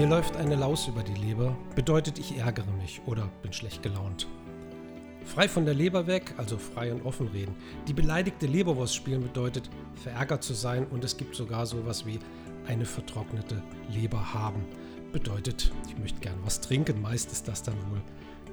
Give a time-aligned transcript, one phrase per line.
[0.00, 4.28] Mir läuft eine Laus über die Leber, bedeutet ich ärgere mich oder bin schlecht gelaunt.
[5.26, 7.54] Frei von der Leber weg, also frei und offen reden.
[7.86, 9.68] Die beleidigte Leberwurst spielen bedeutet
[10.02, 12.18] verärgert zu sein und es gibt sogar sowas wie
[12.66, 14.64] eine vertrocknete Leber haben.
[15.12, 18.00] Bedeutet, ich möchte gern was trinken, meist ist das dann wohl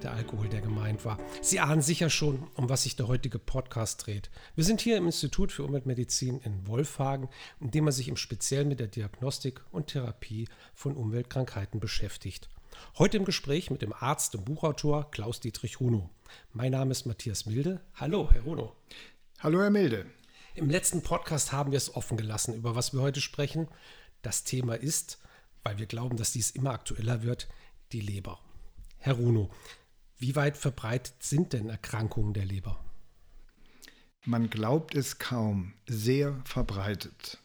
[0.04, 1.18] der Alkohol, der gemeint war.
[1.42, 4.30] Sie ahnen sicher schon, um was sich der heutige Podcast dreht.
[4.56, 8.68] Wir sind hier im Institut für Umweltmedizin in Wolfhagen, in dem man sich im Speziellen
[8.68, 12.50] mit der Diagnostik und Therapie von Umweltkrankheiten beschäftigt.
[12.98, 16.10] Heute im Gespräch mit dem Arzt und Buchautor Klaus-Dietrich Runo.
[16.54, 17.82] Mein Name ist Matthias Milde.
[17.96, 18.76] Hallo, Herr Runo.
[19.40, 20.06] Hallo, Herr Milde.
[20.54, 23.68] Im letzten Podcast haben wir es offen gelassen, über was wir heute sprechen.
[24.22, 25.20] Das Thema ist,
[25.64, 27.48] weil wir glauben, dass dies immer aktueller wird,
[27.92, 28.40] die Leber.
[28.98, 29.50] Herr Runo,
[30.20, 32.80] wie weit verbreitet sind denn Erkrankungen der Leber?
[34.26, 37.38] Man glaubt es kaum, sehr verbreitet.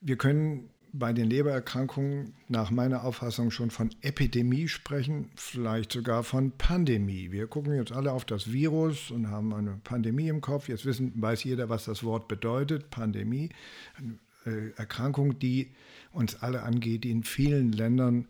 [0.00, 6.52] Wir können bei den Lebererkrankungen nach meiner Auffassung schon von Epidemie sprechen, vielleicht sogar von
[6.52, 7.30] Pandemie.
[7.32, 10.68] Wir gucken jetzt alle auf das Virus und haben eine Pandemie im Kopf.
[10.68, 13.48] Jetzt wissen, weiß jeder, was das Wort bedeutet, Pandemie.
[13.96, 15.72] Eine äh, Erkrankung, die
[16.12, 18.28] uns alle angeht, die in vielen Ländern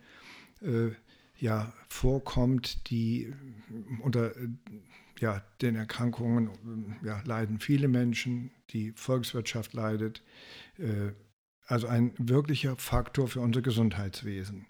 [0.61, 0.91] äh,
[1.39, 3.33] ja, vorkommt, die
[4.01, 4.33] unter
[5.21, 10.23] ja, den Erkrankungen ja, leiden viele Menschen, die Volkswirtschaft leidet.
[10.79, 11.13] Äh,
[11.67, 14.67] also ein wirklicher Faktor für unser Gesundheitswesen.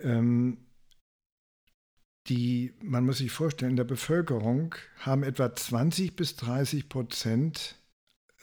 [0.00, 0.58] Ähm,
[2.28, 7.80] die, man muss sich vorstellen, in der Bevölkerung haben etwa 20 bis 30 Prozent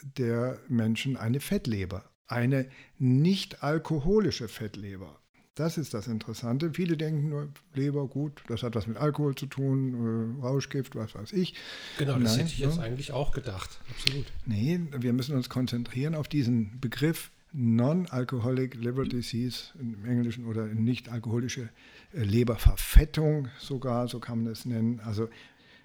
[0.02, 5.23] der Menschen eine Fettleber, eine nicht alkoholische Fettleber.
[5.56, 6.72] Das ist das Interessante.
[6.74, 11.14] Viele denken nur, Leber, gut, das hat was mit Alkohol zu tun, äh, Rauschgift, was
[11.14, 11.54] weiß ich.
[12.00, 12.84] Genau, das Nein, hätte ich jetzt ne?
[12.84, 13.80] eigentlich auch gedacht.
[13.90, 14.26] Absolut.
[14.48, 21.70] Nee, wir müssen uns konzentrieren auf diesen Begriff Non-Alcoholic Liver Disease im Englischen oder nicht-alkoholische
[22.14, 25.02] äh, Leberverfettung sogar, so kann man es nennen.
[25.02, 25.30] Also,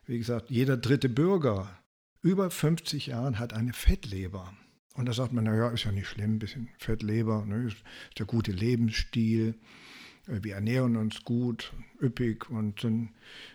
[0.07, 1.69] wie gesagt, jeder dritte Bürger
[2.23, 4.51] über 50 Jahren hat eine Fettleber.
[4.99, 7.77] Und da sagt man, naja, ist ja nicht schlimm, ein bisschen Fettleber, ne, ist
[8.19, 9.55] der gute Lebensstil,
[10.27, 11.73] äh, wir ernähren uns gut,
[12.03, 12.85] üppig und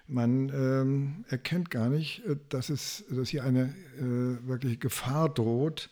[0.08, 5.90] man ähm, erkennt gar nicht, äh, dass, es, dass hier eine äh, wirkliche Gefahr droht.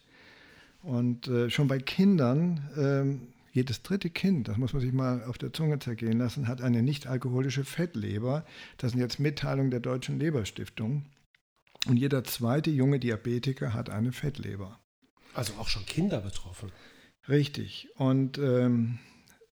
[0.83, 5.37] Und äh, schon bei Kindern, äh, jedes dritte Kind, das muss man sich mal auf
[5.37, 8.45] der Zunge zergehen lassen, hat eine nicht-alkoholische Fettleber.
[8.77, 11.07] Das sind jetzt Mitteilungen der Deutschen Leberstiftung.
[11.87, 14.80] Und jeder zweite junge Diabetiker hat eine Fettleber.
[15.33, 16.71] Also auch schon Kinder betroffen.
[17.29, 17.89] Richtig.
[17.95, 18.99] Und ähm,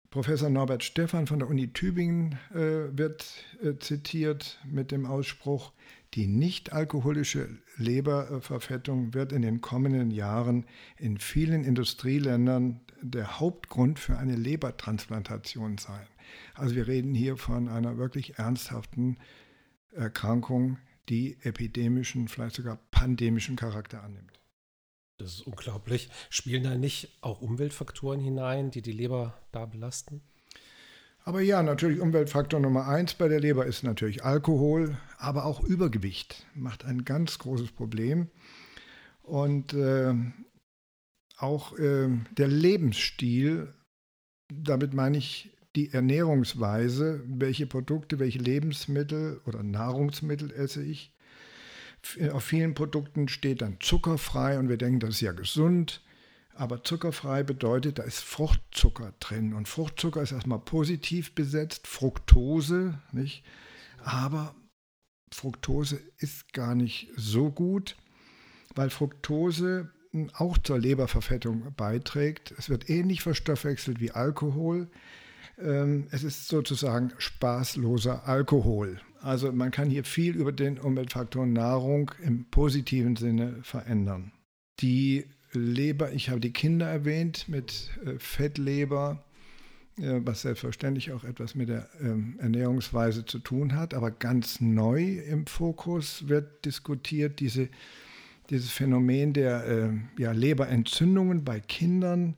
[0.09, 3.25] Professor Norbert Stephan von der Uni Tübingen äh, wird
[3.63, 5.73] äh, zitiert mit dem Ausspruch,
[6.13, 10.67] die nicht-alkoholische Leberverfettung wird in den kommenden Jahren
[10.97, 16.05] in vielen Industrieländern der Hauptgrund für eine Lebertransplantation sein.
[16.53, 19.17] Also wir reden hier von einer wirklich ernsthaften
[19.91, 20.77] Erkrankung,
[21.09, 24.42] die epidemischen, vielleicht sogar pandemischen Charakter annimmt.
[25.17, 26.09] Das ist unglaublich.
[26.29, 30.21] Spielen da nicht auch Umweltfaktoren hinein, die die Leber da belasten?
[31.25, 36.45] Aber ja, natürlich Umweltfaktor Nummer eins bei der Leber ist natürlich Alkohol, aber auch Übergewicht
[36.53, 38.29] macht ein ganz großes Problem.
[39.21, 40.13] Und äh,
[41.37, 43.73] auch äh, der Lebensstil,
[44.51, 51.12] damit meine ich die Ernährungsweise, welche Produkte, welche Lebensmittel oder Nahrungsmittel esse ich,
[52.31, 56.01] auf vielen Produkten steht dann zuckerfrei und wir denken, das ist ja gesund.
[56.55, 59.53] Aber zuckerfrei bedeutet, da ist Fruchtzucker drin.
[59.53, 63.43] Und Fruchtzucker ist erstmal positiv besetzt, Fructose, nicht?
[64.03, 64.53] Aber
[65.33, 67.95] Fructose ist gar nicht so gut,
[68.75, 69.91] weil Fructose
[70.33, 72.53] auch zur Leberverfettung beiträgt.
[72.57, 74.89] Es wird ähnlich verstoffwechselt wie Alkohol.
[75.57, 78.99] Ähm, es ist sozusagen spaßloser Alkohol.
[79.23, 84.33] Also man kann hier viel über den Umweltfaktor Nahrung im positiven Sinne verändern.
[84.81, 89.23] Die Leber, ich habe die Kinder erwähnt mit äh, Fettleber,
[89.97, 93.93] äh, was selbstverständlich auch etwas mit der ähm, Ernährungsweise zu tun hat.
[93.93, 97.69] Aber ganz neu im Fokus wird diskutiert diese,
[98.49, 102.35] dieses Phänomen der äh, ja, Leberentzündungen bei Kindern,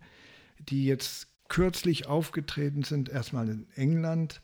[0.69, 4.43] die jetzt kürzlich aufgetreten sind, erstmal in England.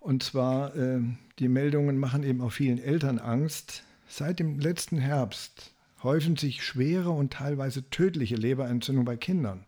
[0.00, 1.00] Und zwar, äh,
[1.38, 3.84] die Meldungen machen eben auch vielen Eltern Angst.
[4.08, 9.64] Seit dem letzten Herbst häufen sich schwere und teilweise tödliche Leberentzündungen bei Kindern.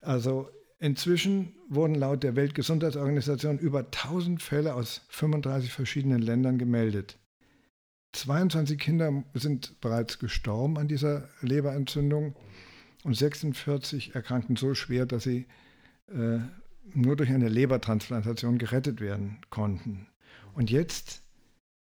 [0.00, 7.18] Also inzwischen wurden laut der Weltgesundheitsorganisation über 1000 Fälle aus 35 verschiedenen Ländern gemeldet.
[8.12, 12.34] 22 Kinder sind bereits gestorben an dieser Leberentzündung
[13.04, 15.46] und 46 erkrankten so schwer, dass sie
[16.08, 16.40] äh,
[16.94, 20.06] nur durch eine Lebertransplantation gerettet werden konnten.
[20.54, 21.22] Und jetzt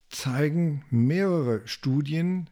[0.10, 2.50] zeigen mehrere Studien,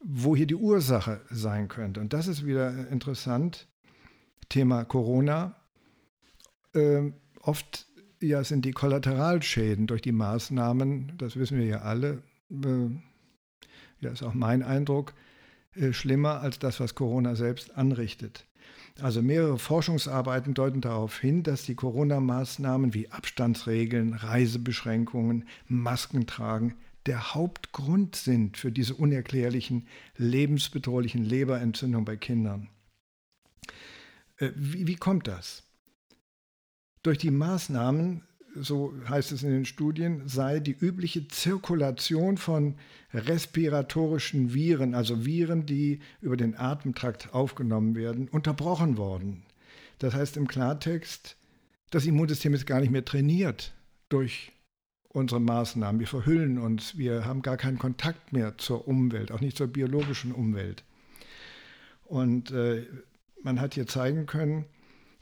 [0.00, 2.00] wo hier die Ursache sein könnte.
[2.00, 3.68] Und das ist wieder interessant.
[4.48, 5.56] Thema Corona.
[6.74, 7.86] Ähm, oft
[8.20, 12.88] ja, sind die Kollateralschäden durch die Maßnahmen, das wissen wir ja alle, äh,
[14.00, 15.14] ja, ist auch mein Eindruck,
[15.74, 18.47] äh, schlimmer als das, was Corona selbst anrichtet.
[19.00, 26.74] Also mehrere Forschungsarbeiten deuten darauf hin, dass die Corona-Maßnahmen wie Abstandsregeln, Reisebeschränkungen, Masken tragen
[27.08, 32.68] der Hauptgrund sind für diese unerklärlichen, lebensbedrohlichen Leberentzündungen bei Kindern.
[34.36, 35.64] Äh, wie, wie kommt das?
[37.02, 42.74] Durch die Maßnahmen, so heißt es in den Studien, sei die übliche Zirkulation von
[43.12, 49.42] respiratorischen Viren, also Viren, die über den Atemtrakt aufgenommen werden, unterbrochen worden.
[49.98, 51.36] Das heißt im Klartext,
[51.90, 53.74] das Immunsystem ist gar nicht mehr trainiert
[54.08, 54.52] durch
[55.08, 56.00] unsere Maßnahmen.
[56.00, 60.32] Wir verhüllen uns, wir haben gar keinen Kontakt mehr zur Umwelt, auch nicht zur biologischen
[60.32, 60.84] Umwelt.
[62.04, 62.86] Und äh,
[63.42, 64.64] man hat hier zeigen können,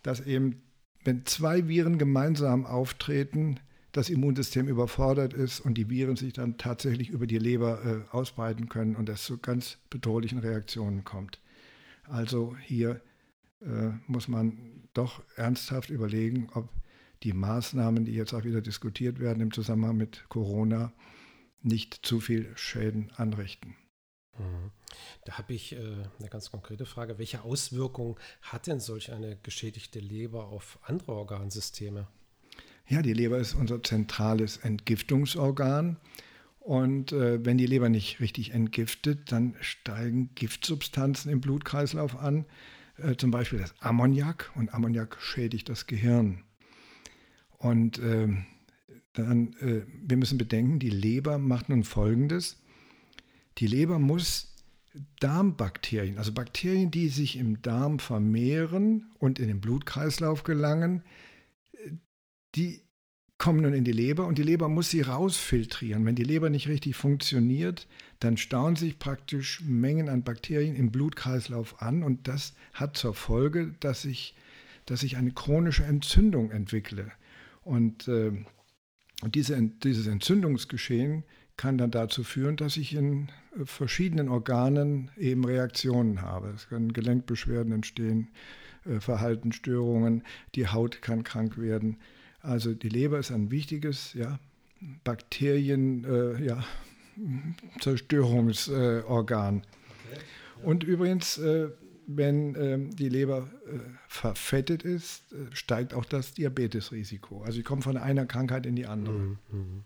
[0.02, 0.62] dass eben,
[1.06, 3.61] wenn zwei Viren gemeinsam auftreten,
[3.93, 8.69] das Immunsystem überfordert ist und die Viren sich dann tatsächlich über die Leber äh, ausbreiten
[8.69, 11.41] können und es zu ganz bedrohlichen Reaktionen kommt.
[12.05, 13.00] Also hier
[13.62, 14.58] äh, muss man
[14.93, 16.69] doch ernsthaft überlegen, ob
[17.23, 20.93] die Maßnahmen, die jetzt auch wieder diskutiert werden im Zusammenhang mit Corona,
[21.62, 23.76] nicht zu viel Schäden anrichten.
[24.38, 24.70] Mhm.
[25.25, 25.78] Da habe ich äh,
[26.19, 27.19] eine ganz konkrete Frage.
[27.19, 32.06] Welche Auswirkungen hat denn solch eine geschädigte Leber auf andere Organsysteme?
[32.88, 35.96] Ja, die Leber ist unser zentrales Entgiftungsorgan.
[36.60, 42.44] Und äh, wenn die Leber nicht richtig entgiftet, dann steigen Giftsubstanzen im Blutkreislauf an,
[42.98, 44.52] äh, zum Beispiel das Ammoniak.
[44.54, 46.44] Und Ammoniak schädigt das Gehirn.
[47.58, 48.28] Und äh,
[49.12, 52.58] dann, wir müssen bedenken, die Leber macht nun Folgendes.
[53.56, 54.56] Die Leber muss
[55.20, 61.02] Darmbakterien, also Bakterien, die sich im Darm vermehren und in den Blutkreislauf gelangen,
[62.54, 62.81] die
[63.38, 66.04] kommen nun in die Leber und die Leber muss sie rausfiltrieren.
[66.06, 67.87] Wenn die Leber nicht richtig funktioniert,
[68.19, 73.75] dann stauen sich praktisch Mengen an Bakterien im Blutkreislauf an und das hat zur Folge,
[73.81, 74.34] dass ich,
[74.87, 77.12] dass ich eine chronische Entzündung entwickle.
[77.62, 78.32] Und äh,
[79.22, 81.25] diese, dieses Entzündungsgeschehen
[81.56, 86.49] kann dann dazu führen, dass ich in äh, verschiedenen Organen eben Reaktionen habe.
[86.55, 88.29] Es können Gelenkbeschwerden entstehen,
[88.85, 90.23] äh, Verhaltensstörungen,
[90.55, 91.99] die Haut kann krank werden.
[92.41, 94.38] Also die Leber ist ein wichtiges ja,
[95.05, 96.64] Bakterien, äh, ja,
[97.81, 99.58] Zerstörungsorgan.
[99.58, 100.20] Okay.
[100.62, 101.70] Und übrigens, äh,
[102.06, 107.43] wenn ähm, die Leber äh, verfettet ist, äh, steigt auch das Diabetesrisiko.
[107.43, 109.14] Also ich komme von einer Krankheit in die andere.
[109.14, 109.38] Mhm.
[109.50, 109.85] mhm.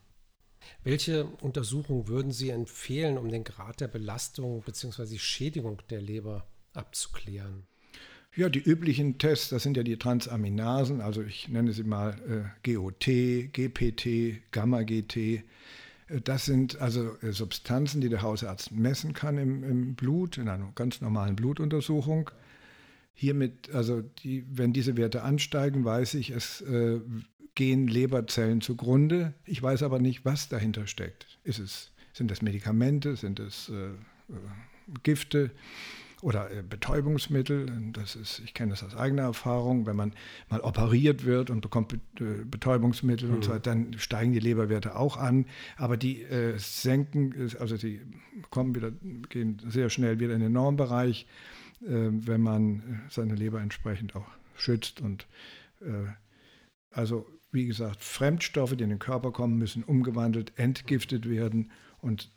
[0.83, 5.19] Welche Untersuchungen würden Sie empfehlen, um den Grad der Belastung bzw.
[5.19, 7.67] Schädigung der Leber abzuklären?
[8.35, 12.73] Ja, die üblichen Tests, das sind ja die Transaminasen, also ich nenne sie mal äh,
[12.73, 13.07] GOT,
[13.53, 15.17] GPT, Gamma-GT.
[15.17, 15.43] Äh,
[16.23, 20.71] das sind also äh, Substanzen, die der Hausarzt messen kann im, im, Blut, in einer
[20.77, 22.31] ganz normalen Blutuntersuchung.
[23.13, 27.01] Hiermit, also die, wenn diese Werte ansteigen, weiß ich, es äh,
[27.55, 29.35] gehen Leberzellen zugrunde.
[29.45, 31.27] Ich weiß aber nicht, was dahinter steckt.
[31.45, 33.95] Ist es, sind es Medikamente, sind es äh, äh
[35.03, 35.51] Gifte
[36.23, 37.67] oder äh, Betäubungsmittel?
[37.93, 39.87] Das ist, ich kenne das aus eigener Erfahrung.
[39.87, 40.13] Wenn man
[40.49, 41.99] mal operiert wird und bekommt äh,
[42.45, 43.35] Betäubungsmittel mhm.
[43.37, 43.55] und so mhm.
[43.55, 45.47] weiter, dann steigen die Leberwerte auch an.
[45.77, 48.01] Aber die äh, senken, also die
[48.51, 48.93] kommen wieder,
[49.29, 51.27] gehen sehr schnell wieder in den Normbereich,
[51.83, 55.27] äh, wenn man seine Leber entsprechend auch schützt und
[56.91, 62.31] also wie gesagt, Fremdstoffe, die in den Körper kommen, müssen umgewandelt, entgiftet werden und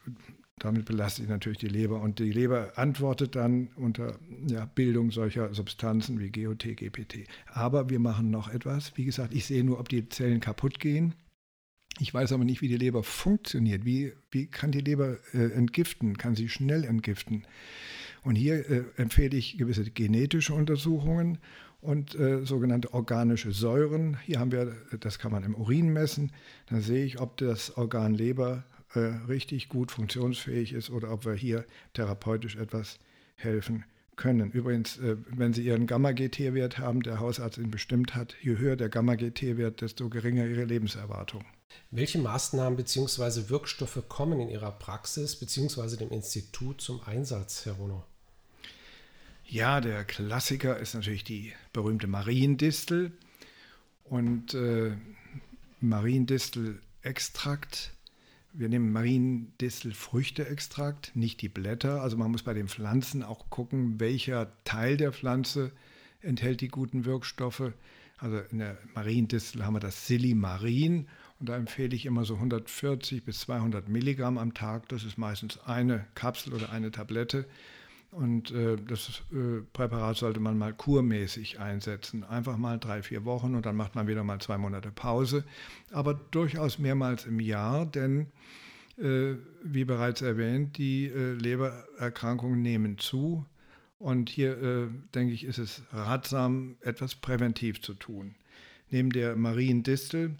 [0.60, 2.02] damit belastet natürlich die Leber.
[2.02, 7.28] Und die Leber antwortet dann unter ja, Bildung solcher Substanzen wie GOT, GPT.
[7.48, 8.96] Aber wir machen noch etwas.
[8.96, 11.16] Wie gesagt, ich sehe nur, ob die Zellen kaputt gehen.
[12.00, 13.86] Ich weiß aber nicht, wie die Leber funktioniert.
[13.86, 16.18] Wie, wie kann die Leber äh, entgiften?
[16.18, 17.46] Kann sie schnell entgiften?
[18.24, 21.40] Und hier äh, empfehle ich gewisse genetische Untersuchungen
[21.84, 24.18] und äh, sogenannte organische Säuren.
[24.26, 26.32] Hier haben wir, das kann man im Urin messen.
[26.68, 28.64] Dann sehe ich, ob das Organ Leber
[28.94, 33.00] äh, richtig gut funktionsfähig ist oder ob wir hier therapeutisch etwas
[33.36, 33.86] helfen
[34.16, 34.52] können.
[34.52, 38.90] Übrigens, äh, wenn Sie Ihren Gamma-GT-Wert haben, der Hausarzt ihn bestimmt hat, je höher der
[38.90, 41.44] Gamma-GT-Wert, desto geringer Ihre Lebenserwartung.
[41.90, 43.50] Welche Maßnahmen bzw.
[43.50, 45.98] Wirkstoffe kommen in Ihrer Praxis bzw.
[45.98, 48.04] dem Institut zum Einsatz, Herr Rono?
[49.54, 53.12] Ja, der Klassiker ist natürlich die berühmte Mariendistel.
[54.04, 54.94] Und äh,
[55.80, 57.94] Mariendistelextrakt,
[58.52, 62.02] wir nehmen Mariendistelfrüchteextrakt, nicht die Blätter.
[62.02, 65.72] Also man muss bei den Pflanzen auch gucken, welcher Teil der Pflanze
[66.24, 67.74] enthält die guten Wirkstoffe.
[68.18, 71.08] Also in der Mariendistel haben wir das Silimarin
[71.40, 74.90] und da empfehle ich immer so 140 bis 200 Milligramm am Tag.
[74.90, 77.46] Das ist meistens eine Kapsel oder eine Tablette.
[78.14, 82.24] Und äh, das äh, Präparat sollte man mal kurmäßig einsetzen.
[82.24, 85.44] Einfach mal drei, vier Wochen und dann macht man wieder mal zwei Monate Pause.
[85.92, 88.28] Aber durchaus mehrmals im Jahr, denn
[88.98, 93.46] äh, wie bereits erwähnt, die äh, Lebererkrankungen nehmen zu.
[93.98, 98.36] Und hier, äh, denke ich, ist es ratsam, etwas präventiv zu tun.
[98.92, 100.36] Neben der Mariendistel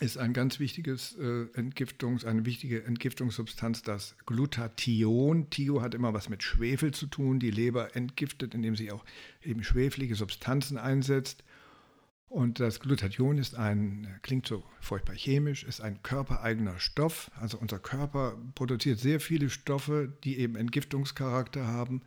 [0.00, 5.50] ist ein ganz wichtiges äh, Entgiftungs, eine wichtige Entgiftungssubstanz das Glutathion.
[5.50, 7.40] Thio hat immer was mit Schwefel zu tun.
[7.40, 9.04] Die Leber entgiftet, indem sie auch
[9.42, 11.42] eben schwefelige Substanzen einsetzt.
[12.28, 17.30] Und das Glutathion ist ein, klingt so furchtbar chemisch, ist ein körpereigener Stoff.
[17.40, 22.02] Also unser Körper produziert sehr viele Stoffe, die eben Entgiftungscharakter haben.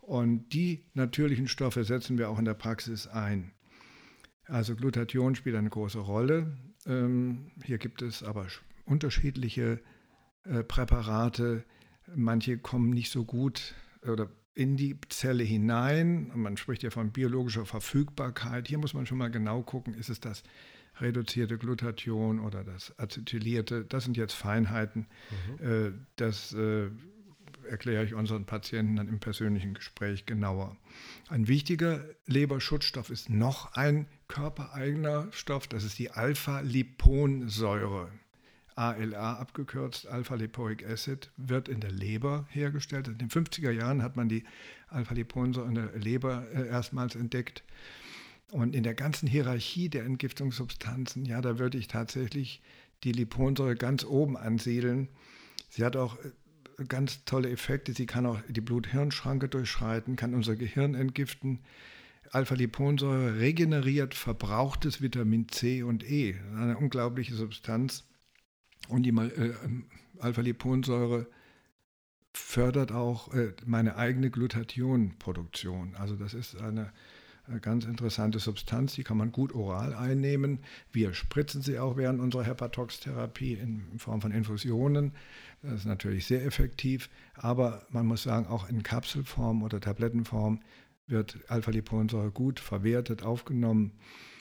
[0.00, 3.52] Und die natürlichen Stoffe setzen wir auch in der Praxis ein.
[4.44, 6.52] Also Glutathion spielt eine große Rolle.
[6.86, 8.46] Ähm, hier gibt es aber
[8.84, 9.80] unterschiedliche
[10.44, 11.64] äh, Präparate.
[12.14, 16.32] Manche kommen nicht so gut oder in die Zelle hinein.
[16.34, 18.68] Man spricht ja von biologischer Verfügbarkeit.
[18.68, 20.42] Hier muss man schon mal genau gucken, ist es das
[21.00, 23.84] reduzierte Glutathion oder das acetylierte.
[23.84, 25.06] Das sind jetzt Feinheiten.
[25.58, 25.66] Mhm.
[25.66, 26.90] Äh, das äh,
[27.70, 30.76] erkläre ich unseren Patienten dann im persönlichen Gespräch genauer.
[31.28, 38.10] Ein wichtiger Leberschutzstoff ist noch ein körpereigener Stoff, das ist die Alpha-Liponsäure.
[38.76, 43.08] ALA abgekürzt, Alpha-Lipoic Acid, wird in der Leber hergestellt.
[43.08, 44.44] In den 50er Jahren hat man die
[44.88, 47.62] Alpha-Liponsäure in der Leber äh, erstmals entdeckt.
[48.50, 52.62] Und in der ganzen Hierarchie der Entgiftungssubstanzen, ja, da würde ich tatsächlich
[53.04, 55.08] die Liponsäure ganz oben ansiedeln.
[55.68, 56.30] Sie hat auch äh,
[56.88, 57.92] ganz tolle Effekte.
[57.92, 61.60] Sie kann auch die Blut-Hirn-Schranke durchschreiten, kann unser Gehirn entgiften.
[62.32, 66.36] Alpha-Liponsäure regeneriert verbrauchtes Vitamin C und E.
[66.56, 68.04] Eine unglaubliche Substanz.
[68.88, 69.54] Und die äh,
[70.18, 71.26] Alpha-Liponsäure
[72.32, 75.96] fördert auch äh, meine eigene Glutathionproduktion.
[75.96, 76.92] Also das ist eine
[77.50, 80.60] eine ganz interessante Substanz, die kann man gut oral einnehmen.
[80.92, 85.12] Wir spritzen sie auch während unserer Hepatox-Therapie in Form von Infusionen.
[85.62, 90.60] Das ist natürlich sehr effektiv, aber man muss sagen, auch in Kapselform oder Tablettenform
[91.06, 93.92] wird Alpha-Liponsäure gut verwertet, aufgenommen.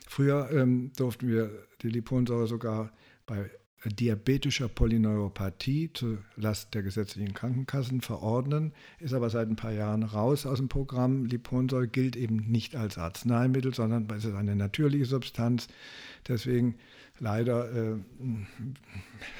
[0.08, 2.92] Früher ähm, durften wir die Liponsäure sogar
[3.26, 3.50] bei
[3.86, 10.46] diabetischer Polyneuropathie zu Last der gesetzlichen Krankenkassen verordnen, ist aber seit ein paar Jahren raus
[10.46, 11.26] aus dem Programm.
[11.26, 15.68] Liponsäure gilt eben nicht als Arzneimittel, sondern es ist eine natürliche Substanz.
[16.28, 16.76] Deswegen
[17.20, 17.98] leider äh,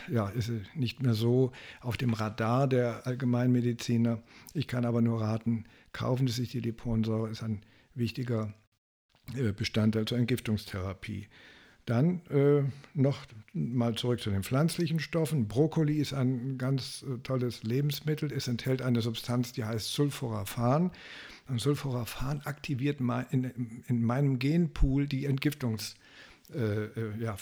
[0.10, 4.22] ja, ist es nicht mehr so auf dem Radar der Allgemeinmediziner.
[4.54, 7.62] Ich kann aber nur raten, kaufen Sie sich die Liponsäure, ist ein
[7.96, 8.54] wichtiger
[9.36, 11.28] äh, Bestandteil zur Entgiftungstherapie.
[11.86, 15.48] Dann äh, noch mal zurück zu den pflanzlichen Stoffen.
[15.48, 18.32] Brokkoli ist ein ganz äh, tolles Lebensmittel.
[18.32, 20.92] Es enthält eine Substanz, die heißt Sulforaphan.
[21.48, 23.00] Und Sulforaphan aktiviert
[23.32, 26.10] in, in meinem Genpool die Entgiftungsfunktionen.
[26.54, 27.36] Äh, äh ja,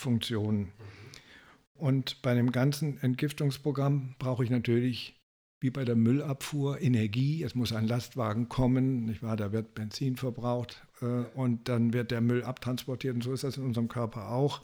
[1.75, 5.17] Und bei dem ganzen Entgiftungsprogramm brauche ich natürlich
[5.59, 7.43] wie bei der Müllabfuhr Energie.
[7.43, 9.37] Es muss ein Lastwagen kommen, nicht wahr?
[9.37, 13.15] Da wird Benzin verbraucht äh, und dann wird der Müll abtransportiert.
[13.15, 14.61] Und so ist das in unserem Körper auch.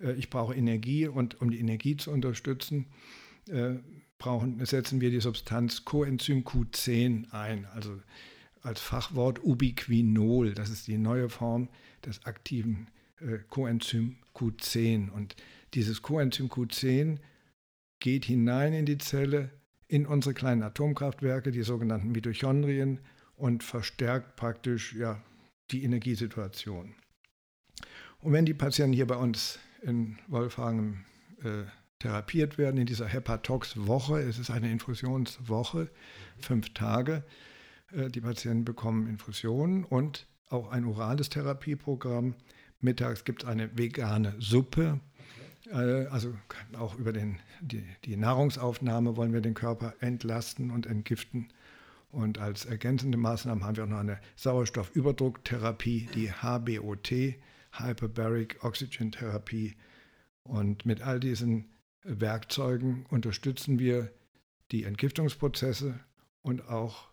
[0.00, 2.86] Äh, ich brauche Energie und um die Energie zu unterstützen,
[3.48, 3.76] äh,
[4.18, 7.66] brauchen, setzen wir die Substanz Coenzym Q10 ein.
[7.66, 7.98] Also
[8.62, 10.54] als Fachwort Ubiquinol.
[10.54, 11.68] Das ist die neue Form
[12.04, 12.88] des aktiven
[13.20, 15.10] äh, Coenzym Q10.
[15.10, 15.36] Und
[15.74, 17.18] dieses Coenzym Q10
[18.00, 19.50] geht hinein in die Zelle,
[19.88, 23.00] in unsere kleinen Atomkraftwerke, die sogenannten Mitochondrien,
[23.36, 25.22] und verstärkt praktisch ja,
[25.70, 26.94] die Energiesituation.
[28.20, 31.04] Und wenn die Patienten hier bei uns in Wolfhagen
[31.44, 31.64] äh,
[32.00, 35.90] therapiert werden, in dieser Hepatox-Woche, es ist eine Infusionswoche,
[36.38, 37.24] fünf Tage,
[37.92, 42.34] äh, die Patienten bekommen Infusionen und auch ein orales Therapieprogramm.
[42.80, 45.00] Mittags gibt es eine vegane Suppe,
[45.70, 46.34] äh, also
[46.78, 51.52] auch über den, die, die, Nahrungsaufnahme wollen wir den Körper entlasten und entgiften.
[52.10, 57.36] Und als ergänzende Maßnahmen haben wir auch noch eine Sauerstoffüberdrucktherapie, die HBOT,
[57.72, 59.76] Hyperbaric Oxygen Therapie.
[60.42, 61.70] Und mit all diesen
[62.02, 64.10] Werkzeugen unterstützen wir
[64.70, 66.00] die Entgiftungsprozesse
[66.40, 67.08] und auch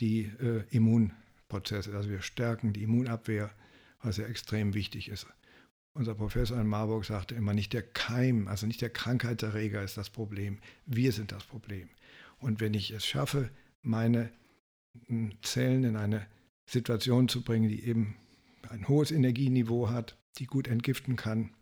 [0.00, 1.94] die äh, Immunprozesse.
[1.94, 3.50] Also wir stärken die Immunabwehr,
[4.02, 5.26] was ja extrem wichtig ist.
[5.92, 10.10] unser Professor in Marburg sagte immer, nicht der Keim, also nicht der Krankheitserreger ist das
[10.10, 11.88] Problem, wir sind das Problem.
[12.38, 13.50] Und wenn ich es schaffe,
[13.82, 14.30] meine
[15.06, 16.26] hm, Zellen in eine
[16.68, 18.16] Situation zu bringen, die eben
[18.68, 21.52] ein hohes Energieniveau hat, die gut entgiften kann,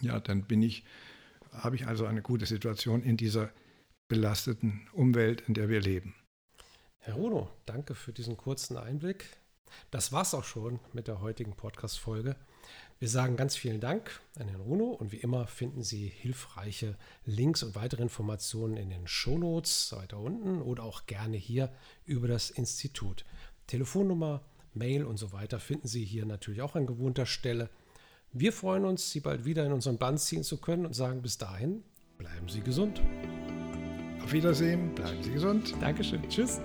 [0.00, 0.84] ja, dann bin ich,
[1.52, 3.50] habe ich also eine gute Situation in dieser
[4.08, 6.14] belasteten Umwelt, in der wir leben.
[6.98, 9.24] Herr Runo, danke für diesen kurzen Einblick.
[9.90, 12.36] Das war's auch schon mit der heutigen Podcast-Folge.
[12.98, 17.62] Wir sagen ganz vielen Dank an Herrn Runo und wie immer finden Sie hilfreiche Links
[17.62, 21.72] und weitere Informationen in den Shownotes weiter unten oder auch gerne hier
[22.04, 23.24] über das Institut.
[23.66, 24.42] Telefonnummer,
[24.74, 27.70] Mail und so weiter finden Sie hier natürlich auch an gewohnter Stelle.
[28.32, 31.38] Wir freuen uns, Sie bald wieder in unseren Band ziehen zu können und sagen bis
[31.38, 31.82] dahin,
[32.18, 33.02] bleiben Sie gesund.
[34.22, 35.74] Auf Wiedersehen, bleiben Sie gesund.
[35.80, 36.26] Dankeschön.
[36.28, 36.60] Tschüss.